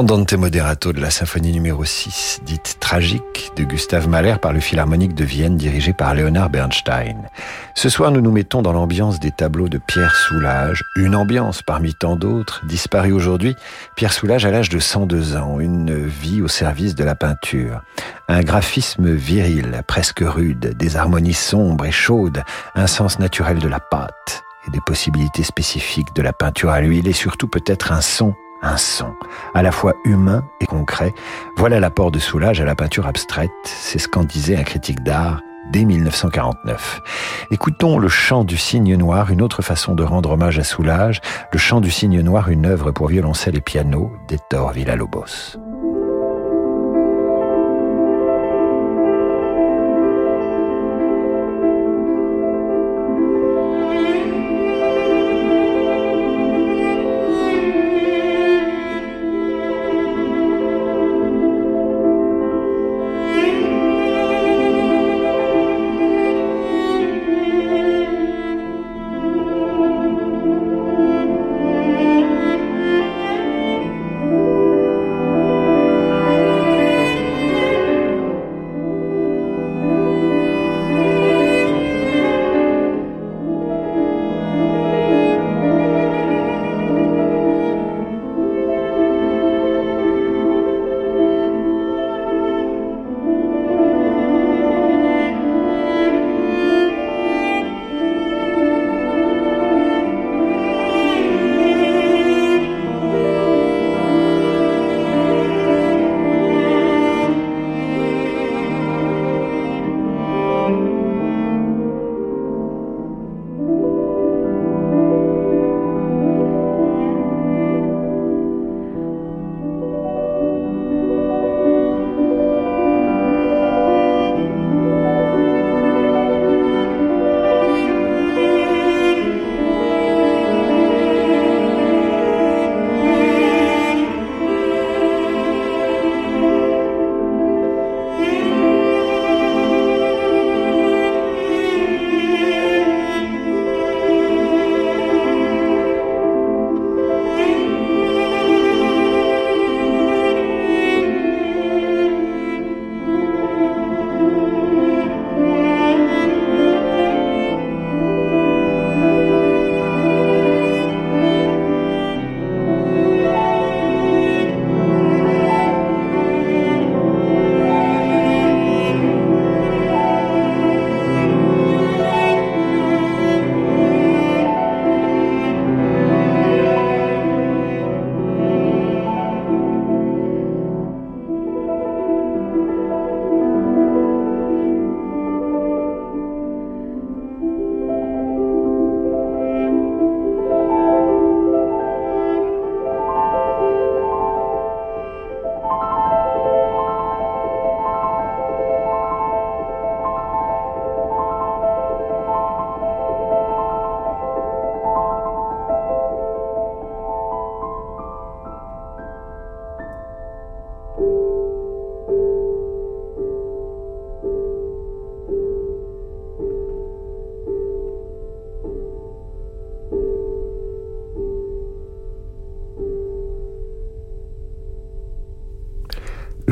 L'Andante 0.00 0.32
Moderato 0.32 0.94
de 0.94 1.00
la 1.02 1.10
symphonie 1.10 1.52
numéro 1.52 1.84
6, 1.84 2.40
dite 2.46 2.78
tragique, 2.80 3.52
de 3.54 3.64
Gustave 3.64 4.08
Mahler 4.08 4.36
par 4.40 4.54
le 4.54 4.60
Philharmonique 4.60 5.14
de 5.14 5.24
Vienne 5.24 5.58
dirigé 5.58 5.92
par 5.92 6.14
Leonard 6.14 6.48
Bernstein. 6.48 7.28
Ce 7.74 7.90
soir, 7.90 8.10
nous 8.10 8.22
nous 8.22 8.30
mettons 8.30 8.62
dans 8.62 8.72
l'ambiance 8.72 9.20
des 9.20 9.30
tableaux 9.30 9.68
de 9.68 9.76
Pierre 9.76 10.16
Soulages, 10.16 10.84
une 10.96 11.14
ambiance 11.14 11.60
parmi 11.60 11.92
tant 11.92 12.16
d'autres, 12.16 12.62
disparue 12.64 13.12
aujourd'hui. 13.12 13.56
Pierre 13.94 14.14
Soulages 14.14 14.46
à 14.46 14.50
l'âge 14.50 14.70
de 14.70 14.78
102 14.78 15.36
ans, 15.36 15.60
une 15.60 16.06
vie 16.06 16.40
au 16.40 16.48
service 16.48 16.94
de 16.94 17.04
la 17.04 17.14
peinture. 17.14 17.82
Un 18.26 18.40
graphisme 18.40 19.12
viril, 19.12 19.82
presque 19.86 20.24
rude, 20.24 20.78
des 20.78 20.96
harmonies 20.96 21.34
sombres 21.34 21.84
et 21.84 21.92
chaudes, 21.92 22.42
un 22.74 22.86
sens 22.86 23.18
naturel 23.18 23.58
de 23.58 23.68
la 23.68 23.80
pâte 23.80 24.44
et 24.66 24.70
des 24.70 24.80
possibilités 24.80 25.42
spécifiques 25.42 26.16
de 26.16 26.22
la 26.22 26.32
peinture 26.32 26.70
à 26.70 26.80
l'huile 26.80 27.06
et 27.06 27.12
surtout 27.12 27.48
peut-être 27.48 27.92
un 27.92 28.00
son 28.00 28.34
un 28.62 28.76
son, 28.76 29.14
à 29.54 29.62
la 29.62 29.72
fois 29.72 29.94
humain 30.04 30.44
et 30.60 30.66
concret. 30.66 31.14
Voilà 31.56 31.80
l'apport 31.80 32.10
de 32.10 32.18
Soulage 32.18 32.60
à 32.60 32.64
la 32.64 32.74
peinture 32.74 33.06
abstraite, 33.06 33.50
c'est 33.64 33.98
ce 33.98 34.08
qu'en 34.08 34.24
disait 34.24 34.56
un 34.56 34.62
critique 34.62 35.02
d'art 35.02 35.40
dès 35.70 35.84
1949. 35.84 37.00
Écoutons 37.50 37.98
le 37.98 38.08
chant 38.08 38.44
du 38.44 38.56
cygne 38.56 38.96
noir, 38.96 39.30
une 39.30 39.42
autre 39.42 39.62
façon 39.62 39.94
de 39.94 40.02
rendre 40.02 40.32
hommage 40.32 40.58
à 40.58 40.64
Soulage, 40.64 41.20
le 41.52 41.58
chant 41.58 41.80
du 41.80 41.90
cygne 41.90 42.20
noir, 42.20 42.48
une 42.48 42.66
œuvre 42.66 42.90
pour 42.90 43.08
violoncelle 43.08 43.56
et 43.56 43.60
piano 43.60 44.12
d'Hector 44.28 44.72
Villa-Lobos. 44.72 45.69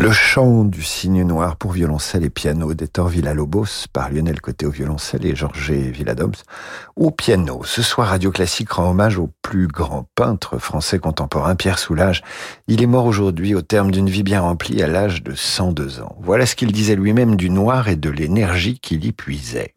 Le 0.08 0.14
chant 0.14 0.64
du 0.64 0.82
cygne 0.82 1.22
noir 1.22 1.56
pour 1.56 1.72
violoncelle 1.72 2.24
et 2.24 2.30
piano 2.30 2.72
d'Hector 2.72 3.08
Villa-Lobos 3.08 3.88
par 3.92 4.08
Lionel 4.08 4.40
Côté 4.40 4.64
au 4.64 4.70
violoncelle 4.70 5.26
et 5.26 5.36
Georges 5.36 5.70
Villadoms 5.70 6.32
au 6.96 7.10
piano. 7.10 7.60
Ce 7.64 7.82
soir, 7.82 8.08
Radio 8.08 8.30
Classique 8.30 8.72
rend 8.72 8.88
hommage 8.88 9.18
au 9.18 9.28
plus 9.42 9.66
grand 9.66 10.08
peintre 10.14 10.56
français 10.56 10.98
contemporain, 10.98 11.56
Pierre 11.56 11.78
Soulages. 11.78 12.22
Il 12.68 12.82
est 12.82 12.86
mort 12.86 13.04
aujourd'hui 13.04 13.54
au 13.54 13.60
terme 13.60 13.90
d'une 13.90 14.08
vie 14.08 14.22
bien 14.22 14.40
remplie 14.40 14.82
à 14.82 14.86
l'âge 14.86 15.22
de 15.22 15.34
102 15.34 16.00
ans. 16.00 16.16
Voilà 16.22 16.46
ce 16.46 16.56
qu'il 16.56 16.72
disait 16.72 16.96
lui-même 16.96 17.36
du 17.36 17.50
noir 17.50 17.90
et 17.90 17.96
de 17.96 18.08
l'énergie 18.08 18.78
qu'il 18.80 19.04
y 19.04 19.12
puisait. 19.12 19.74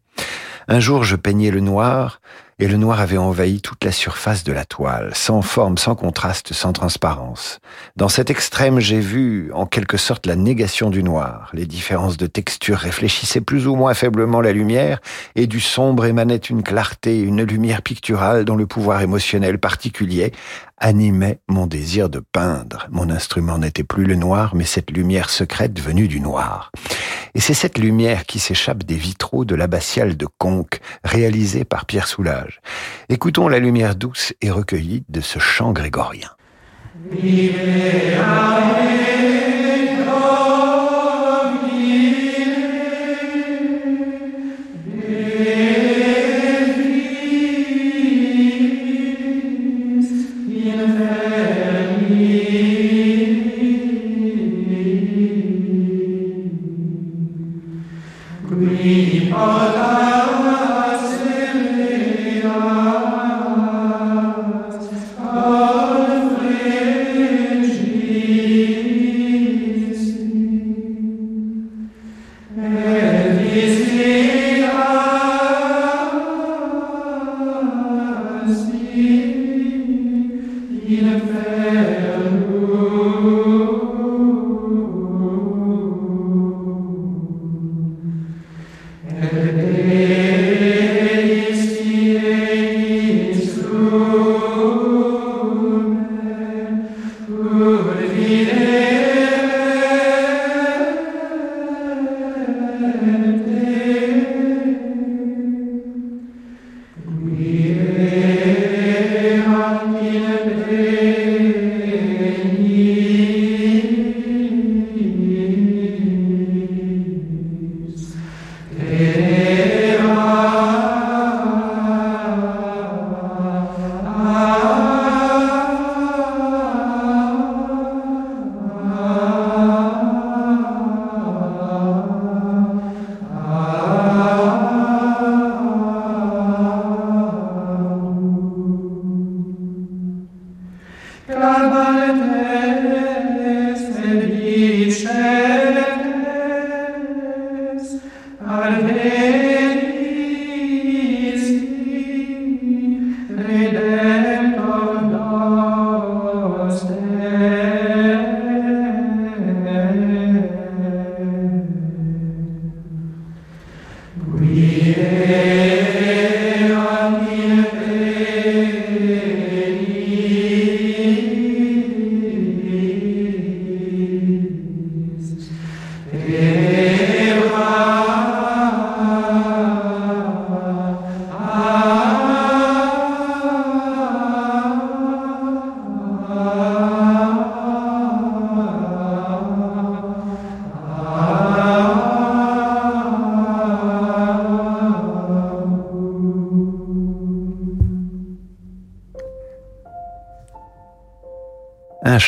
Un 0.69 0.79
jour, 0.79 1.03
je 1.03 1.17
peignais 1.17 1.51
le 1.51 1.59
noir, 1.59 2.21
et 2.61 2.67
le 2.67 2.77
noir 2.77 3.01
avait 3.01 3.17
envahi 3.17 3.59
toute 3.59 3.83
la 3.83 3.91
surface 3.91 4.43
de 4.43 4.53
la 4.53 4.65
toile, 4.65 5.09
sans 5.15 5.41
forme, 5.41 5.79
sans 5.79 5.95
contraste, 5.95 6.53
sans 6.53 6.73
transparence. 6.73 7.59
Dans 7.95 8.07
cet 8.07 8.29
extrême, 8.29 8.79
j'ai 8.79 8.99
vu 8.99 9.51
en 9.51 9.65
quelque 9.65 9.97
sorte 9.97 10.27
la 10.27 10.35
négation 10.35 10.91
du 10.91 11.01
noir. 11.01 11.49
Les 11.53 11.65
différences 11.65 12.17
de 12.17 12.27
texture 12.27 12.77
réfléchissaient 12.77 13.41
plus 13.41 13.65
ou 13.65 13.75
moins 13.75 13.95
faiblement 13.95 14.41
la 14.41 14.51
lumière, 14.51 15.01
et 15.33 15.47
du 15.47 15.59
sombre 15.59 16.05
émanait 16.05 16.35
une 16.35 16.61
clarté, 16.61 17.19
une 17.19 17.41
lumière 17.41 17.81
picturale 17.81 18.45
dont 18.45 18.55
le 18.55 18.67
pouvoir 18.67 19.01
émotionnel 19.01 19.57
particulier 19.57 20.31
animait 20.81 21.39
mon 21.47 21.67
désir 21.67 22.09
de 22.09 22.19
peindre. 22.19 22.87
Mon 22.91 23.09
instrument 23.09 23.57
n'était 23.57 23.85
plus 23.85 24.05
le 24.05 24.15
noir, 24.15 24.55
mais 24.55 24.65
cette 24.65 24.91
lumière 24.91 25.29
secrète 25.29 25.79
venue 25.79 26.07
du 26.07 26.19
noir. 26.19 26.71
Et 27.33 27.39
c'est 27.39 27.53
cette 27.53 27.77
lumière 27.77 28.25
qui 28.25 28.39
s'échappe 28.39 28.83
des 28.83 28.95
vitraux 28.95 29.45
de 29.45 29.55
l'abbatiale 29.55 30.17
de 30.17 30.27
Conques, 30.37 30.81
réalisée 31.03 31.63
par 31.63 31.85
Pierre 31.85 32.07
Soulages. 32.07 32.59
Écoutons 33.07 33.47
la 33.47 33.59
lumière 33.59 33.95
douce 33.95 34.33
et 34.41 34.51
recueillie 34.51 35.05
de 35.07 35.21
ce 35.21 35.39
chant 35.39 35.71
grégorien. 35.71 36.29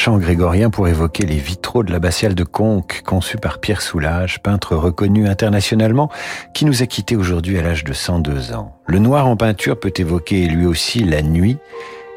Chant 0.04 0.18
grégorien 0.18 0.70
pour 0.70 0.90
évoquer 0.90 1.26
les 1.26 1.38
vitraux 1.38 1.82
de 1.82 1.90
l'abbatiale 1.90 2.36
de 2.36 2.44
Conques, 2.44 3.04
conçu 3.06 3.38
par 3.38 3.60
Pierre 3.60 3.82
Soulages, 3.82 4.42
peintre 4.44 4.76
reconnu 4.76 5.30
internationalement, 5.30 6.10
qui 6.54 6.66
nous 6.66 6.84
a 6.84 6.88
quittés 6.88 7.16
aujourd'hui 7.16 7.58
à 7.58 7.62
l'âge 7.62 7.86
de 7.86 7.94
102 7.94 8.52
ans. 8.52 8.76
Le 8.86 9.00
noir 9.00 9.28
en 9.28 9.38
peinture 9.38 9.80
peut 9.80 9.94
évoquer 9.96 10.46
lui 10.48 10.66
aussi 10.66 11.06
la 11.06 11.22
nuit, 11.22 11.58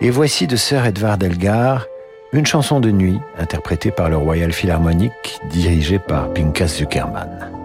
et 0.00 0.10
voici 0.10 0.48
de 0.48 0.56
Sir 0.56 0.84
Edvard 0.84 1.18
Elgar, 1.22 1.86
une 2.32 2.44
chanson 2.44 2.80
de 2.80 2.90
nuit 2.90 3.20
interprétée 3.38 3.92
par 3.92 4.10
le 4.10 4.16
Royal 4.16 4.52
Philharmonic, 4.52 5.38
dirigée 5.52 6.00
par 6.00 6.32
Pinkas 6.32 6.78
Zuckerman. 6.78 7.55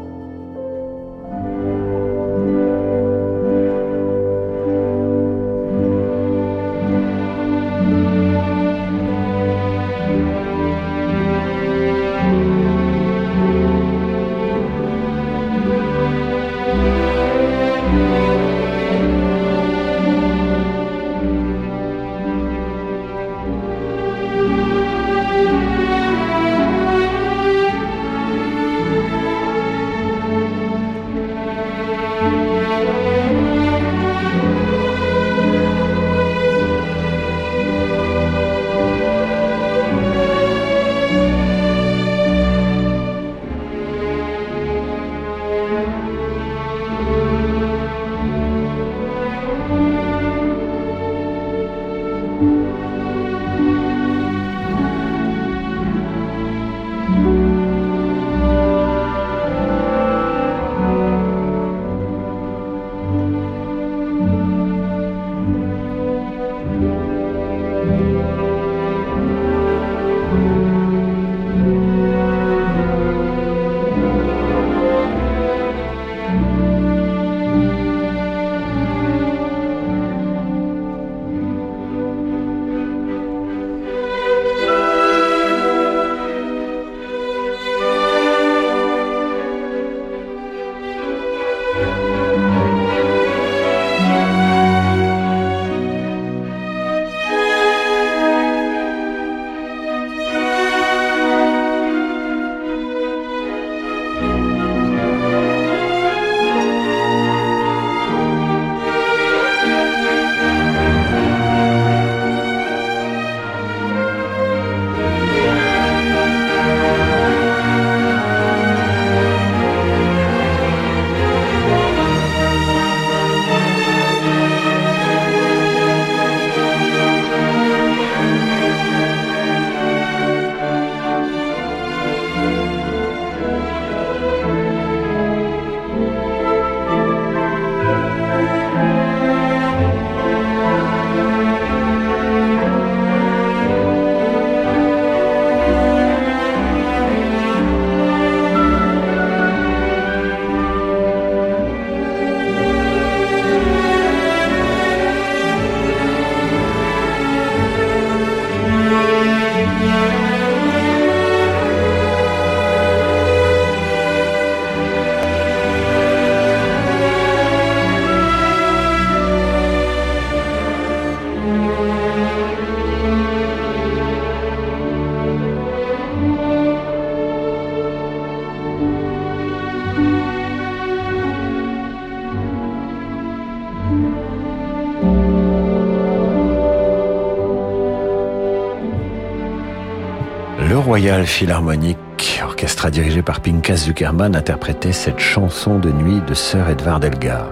Royal 190.92 191.26
Philharmonic, 191.26 192.42
orchestre 192.44 192.90
dirigé 192.90 193.22
par 193.22 193.40
Pinkas 193.40 193.86
Zuckerman, 193.86 194.36
interprétait 194.36 194.92
cette 194.92 195.20
chanson 195.20 195.80
de 195.80 195.90
nuit 195.90 196.20
de 196.28 196.34
Sir 196.34 196.68
Edvard 196.68 197.02
Elgar. 197.02 197.48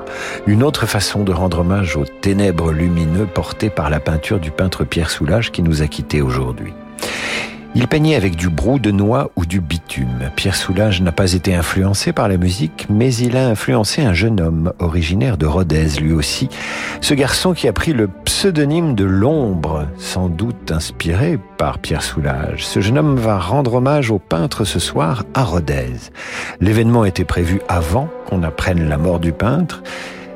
Une 0.45 0.61
autre 0.61 0.85
façon 0.85 1.23
de 1.23 1.31
rendre 1.31 1.59
hommage 1.59 1.95
aux 1.95 2.03
ténèbres 2.03 2.73
lumineux 2.73 3.27
portés 3.27 3.69
par 3.69 3.89
la 3.89 4.01
peinture 4.01 4.41
du 4.41 4.51
peintre 4.51 4.83
Pierre 4.83 5.09
Soulages 5.09 5.53
qui 5.53 5.61
nous 5.61 5.81
a 5.81 5.87
quittés 5.87 6.21
aujourd'hui. 6.21 6.73
Il 7.75 7.87
peignait 7.87 8.15
avec 8.15 8.35
du 8.35 8.49
brou 8.49 8.79
de 8.79 8.89
noix 8.91 9.31
ou 9.35 9.45
du 9.45 9.61
bitume. 9.61 10.31
Pierre 10.35 10.55
Soulages 10.55 11.01
n'a 11.01 11.11
pas 11.11 11.33
été 11.33 11.53
influencé 11.55 12.11
par 12.11 12.27
la 12.27 12.35
musique, 12.35 12.87
mais 12.89 13.13
il 13.13 13.37
a 13.37 13.47
influencé 13.47 14.01
un 14.01 14.13
jeune 14.13 14.41
homme 14.41 14.73
originaire 14.79 15.37
de 15.37 15.45
Rodez, 15.45 15.99
lui 16.01 16.11
aussi. 16.11 16.49
Ce 16.99 17.13
garçon 17.13 17.53
qui 17.53 17.67
a 17.67 17.73
pris 17.73 17.93
le 17.93 18.07
pseudonyme 18.39 18.95
de 18.95 19.03
l'ombre, 19.03 19.85
sans 19.97 20.29
doute 20.29 20.71
inspiré 20.71 21.37
par 21.57 21.77
Pierre 21.79 22.01
Soulages. 22.01 22.65
Ce 22.65 22.79
jeune 22.79 22.97
homme 22.97 23.17
va 23.17 23.37
rendre 23.37 23.73
hommage 23.73 24.11
au 24.11 24.17
peintre 24.17 24.63
ce 24.63 24.79
soir 24.79 25.25
à 25.33 25.43
Rodez. 25.43 25.91
L'événement 26.61 27.03
était 27.03 27.25
prévu 27.25 27.59
avant 27.67 28.07
qu'on 28.27 28.43
apprenne 28.43 28.87
la 28.87 28.97
mort 28.97 29.19
du 29.19 29.33
peintre, 29.33 29.83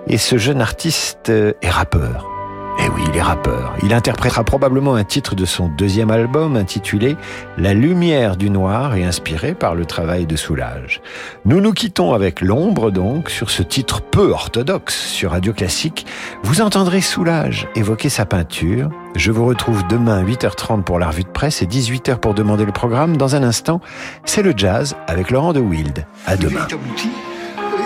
et 0.08 0.18
ce 0.18 0.38
jeune 0.38 0.60
artiste 0.60 1.30
est 1.30 1.70
rappeur. 1.70 2.33
Eh 2.80 2.90
oui, 2.90 3.04
il 3.08 3.18
est 3.18 3.22
rappeur. 3.22 3.76
Il 3.84 3.94
interprétera 3.94 4.44
probablement 4.44 4.96
un 4.96 5.04
titre 5.04 5.36
de 5.36 5.46
son 5.46 5.68
deuxième 5.68 6.10
album 6.10 6.56
intitulé 6.56 7.16
La 7.58 7.74
lumière 7.74 8.36
du 8.36 8.50
noir 8.50 8.96
et 8.96 9.04
inspiré 9.04 9.54
par 9.54 9.76
le 9.76 9.86
travail 9.86 10.26
de 10.26 10.36
Soulage. 10.36 11.02
Nous 11.46 11.62
nous 11.62 11.74
quittons 11.74 12.14
avec 12.14 12.42
l'ombre 12.42 12.92
donc 12.92 13.30
sur 13.30 13.50
ce 13.50 13.64
titre 13.64 14.02
peu 14.02 14.32
orthodoxe 14.32 14.96
sur 14.96 15.32
Radio 15.32 15.54
Classique. 15.54 16.06
Vous 16.44 16.62
entendrez 16.62 17.02
Soulage 17.02 17.68
évoquer 17.76 18.10
sa 18.10 18.26
peinture. 18.26 18.90
Je 19.16 19.32
vous 19.32 19.46
retrouve 19.46 19.86
demain 19.88 20.24
8h30 20.24 20.84
pour 20.84 20.98
la 20.98 21.08
revue 21.08 21.24
de 21.24 21.30
presse 21.30 21.62
et 21.62 21.68
18h 21.68 22.18
pour 22.18 22.34
demander 22.34 22.66
le 22.66 22.72
programme. 22.72 23.18
Dans 23.18 23.36
un 23.36 23.44
instant, 23.44 23.82
c'est 24.26 24.42
le 24.42 24.54
jazz 24.56 24.96
avec 25.08 25.30
Laurent 25.30 25.54
de 25.54 25.60
Wild. 25.60 26.06
À 26.26 26.36
demain. 26.36 26.68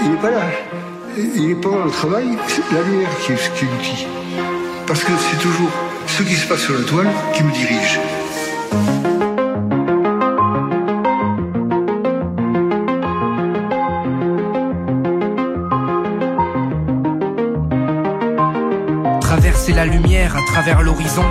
Il 0.03 0.11
n'est 0.11 0.17
pas 0.17 0.31
là. 0.31 0.41
Il 1.17 1.47
n'est 1.47 1.55
pas 1.55 1.69
dans 1.69 1.85
le 1.85 1.91
travail. 1.91 2.27
C'est 2.47 2.71
la 2.73 2.81
lumière 2.83 3.09
qui 3.19 3.33
qui 3.33 3.65
est 3.65 3.69
l'outil 3.69 4.07
parce 4.87 5.03
que 5.03 5.11
c'est 5.17 5.37
toujours 5.37 5.69
ce 6.07 6.23
qui 6.23 6.33
se 6.33 6.47
passe 6.47 6.61
sur 6.61 6.73
la 6.73 6.83
toile 6.83 7.09
qui 7.33 7.43
me 7.43 7.51
dirige. 7.51 7.99
Traverser 19.19 19.73
la 19.73 19.85
lumière 19.85 20.37
à 20.37 20.41
travers 20.53 20.81
l'horizon, 20.81 21.25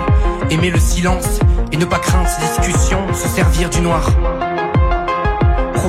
aimer 0.51 0.69
le 0.69 0.79
silence 0.79 1.39
et 1.71 1.77
ne 1.77 1.85
pas 1.85 1.99
craindre 1.99 2.29
ces 2.29 2.61
discussions, 2.61 3.11
se 3.13 3.27
servir 3.27 3.69
du 3.71 3.81
noir. 3.81 4.11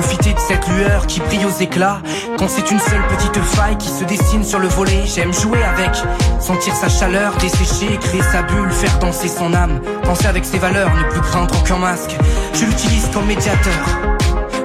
Profiter 0.01 0.33
de 0.33 0.39
cette 0.39 0.65
lueur 0.69 1.07
qui 1.07 1.19
brille 1.19 1.45
aux 1.45 1.61
éclats. 1.61 2.01
Quand 2.37 2.47
c'est 2.47 2.71
une 2.71 2.79
seule 2.79 3.05
petite 3.09 3.37
faille 3.43 3.77
qui 3.77 3.89
se 3.89 4.05
dessine 4.05 4.45
sur 4.45 4.57
le 4.59 4.69
volet 4.69 5.03
J'aime 5.05 5.33
jouer 5.33 5.61
avec, 5.61 5.93
sentir 6.39 6.73
sa 6.73 6.87
chaleur 6.87 7.35
Dessécher, 7.35 7.97
créer 7.97 8.21
sa 8.21 8.43
bulle, 8.43 8.71
faire 8.71 8.97
danser 8.99 9.27
son 9.27 9.53
âme. 9.53 9.81
Penser 10.05 10.27
avec 10.27 10.45
ses 10.45 10.57
valeurs, 10.57 10.89
ne 10.95 11.03
plus 11.11 11.19
craindre 11.19 11.53
aucun 11.59 11.75
masque. 11.79 12.15
Je 12.53 12.63
l'utilise 12.63 13.09
comme 13.13 13.25
médiateur. 13.25 13.99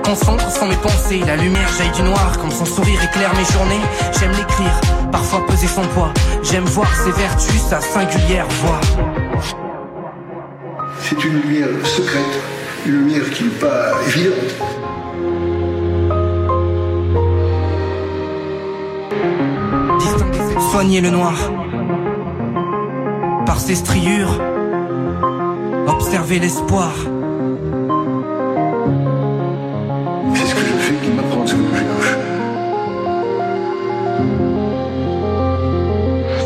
Concentre 0.05 0.49
sans 0.53 0.69
mes 0.69 0.77
pensées, 0.77 1.21
la 1.27 1.35
lumière 1.35 1.69
jaillit 1.77 1.91
du 1.91 2.03
noir. 2.03 2.39
Comme 2.39 2.53
son 2.53 2.65
sourire 2.65 3.03
éclaire 3.03 3.33
mes 3.35 3.53
journées 3.53 3.85
J'aime 4.17 4.31
l'écrire, 4.31 4.81
parfois 5.11 5.45
peser 5.49 5.67
son 5.67 5.83
poids. 5.89 6.15
J'aime 6.45 6.65
voir 6.67 6.95
ses 6.95 7.11
vertus, 7.11 7.61
sa 7.61 7.81
singulière 7.81 8.47
voix. 8.63 8.81
C'est 11.01 11.25
une 11.25 11.41
lumière 11.41 11.85
secrète, 11.85 12.41
une 12.87 12.93
lumière 12.93 13.29
qui 13.33 13.45
n'est 13.45 13.51
pas 13.51 13.91
évidente 14.07 14.74
soigner 20.75 21.01
le 21.01 21.11
noir. 21.11 21.37
Par 23.47 23.61
ses 23.61 23.77
striures, 23.77 24.41
observer 25.87 26.41
l'espoir. 26.41 26.91
C'est 30.35 30.47
ce 30.47 30.55
que 30.57 30.61
je 30.63 30.75
fais 30.85 30.95
qui 31.05 31.11
m'apprend 31.11 31.47
ce 31.47 31.55
que 31.55 31.63
je 31.63 31.77
cherche. 31.77 32.17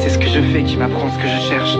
C'est 0.02 0.10
ce 0.10 0.18
que 0.18 0.28
je 0.28 0.42
fais 0.52 0.62
qui 0.62 0.76
m'apprend 0.76 1.10
ce 1.10 1.16
que 1.22 1.28
je 1.28 1.48
cherche. 1.48 1.78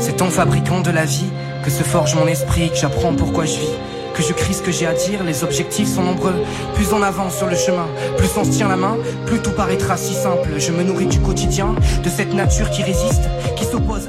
C'est 0.00 0.20
en 0.20 0.30
fabriquant 0.30 0.80
de 0.80 0.90
la 0.90 1.04
vie 1.04 1.30
que 1.64 1.70
se 1.70 1.84
forge 1.84 2.16
mon 2.16 2.26
esprit, 2.26 2.70
que 2.70 2.76
j'apprends 2.76 3.14
pourquoi 3.14 3.44
je 3.44 3.60
vis 3.60 3.91
que 4.12 4.22
je 4.22 4.32
crie 4.32 4.54
ce 4.54 4.62
que 4.62 4.70
j'ai 4.70 4.86
à 4.86 4.92
dire, 4.92 5.24
les 5.24 5.44
objectifs 5.44 5.88
sont 5.88 6.02
nombreux. 6.02 6.34
Plus 6.74 6.92
on 6.92 7.02
avance 7.02 7.36
sur 7.36 7.46
le 7.46 7.56
chemin, 7.56 7.86
plus 8.16 8.28
on 8.36 8.44
se 8.44 8.50
tient 8.50 8.68
la 8.68 8.76
main, 8.76 8.96
plus 9.26 9.40
tout 9.40 9.52
paraîtra 9.52 9.96
si 9.96 10.14
simple. 10.14 10.50
Je 10.58 10.72
me 10.72 10.82
nourris 10.82 11.06
du 11.06 11.20
quotidien, 11.20 11.74
de 12.02 12.08
cette 12.08 12.34
nature 12.34 12.70
qui 12.70 12.82
résiste, 12.82 13.28
qui 13.56 13.64
s'oppose. 13.64 14.08